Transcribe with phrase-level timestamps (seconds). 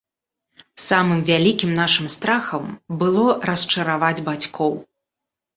[0.85, 2.65] Самым вялікім нашым страхам
[3.05, 4.73] было расчараваць бацькоў.